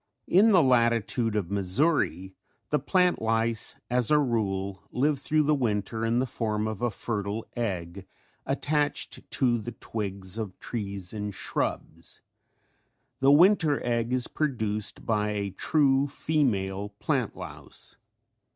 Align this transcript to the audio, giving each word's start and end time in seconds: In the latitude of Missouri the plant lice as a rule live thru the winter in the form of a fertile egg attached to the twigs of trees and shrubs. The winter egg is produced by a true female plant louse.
In 0.25 0.49
the 0.51 0.63
latitude 0.63 1.35
of 1.35 1.51
Missouri 1.51 2.33
the 2.71 2.79
plant 2.79 3.21
lice 3.21 3.75
as 3.87 4.09
a 4.09 4.17
rule 4.17 4.81
live 4.91 5.19
thru 5.19 5.43
the 5.43 5.53
winter 5.53 6.03
in 6.03 6.17
the 6.17 6.25
form 6.25 6.67
of 6.67 6.81
a 6.81 6.89
fertile 6.89 7.45
egg 7.55 8.07
attached 8.43 9.29
to 9.29 9.59
the 9.59 9.73
twigs 9.73 10.39
of 10.39 10.57
trees 10.57 11.13
and 11.13 11.35
shrubs. 11.35 12.19
The 13.19 13.31
winter 13.31 13.79
egg 13.85 14.11
is 14.11 14.27
produced 14.27 15.05
by 15.05 15.33
a 15.33 15.51
true 15.51 16.07
female 16.07 16.89
plant 16.97 17.37
louse. 17.37 17.97